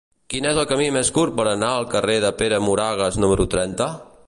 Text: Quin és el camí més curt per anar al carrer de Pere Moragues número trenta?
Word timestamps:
Quin 0.33 0.45
és 0.51 0.59
el 0.61 0.65
camí 0.71 0.87
més 0.95 1.11
curt 1.17 1.35
per 1.41 1.45
anar 1.51 1.69
al 1.73 1.87
carrer 1.93 2.17
de 2.25 2.33
Pere 2.41 2.61
Moragues 2.71 3.23
número 3.25 3.49
trenta? 3.55 3.93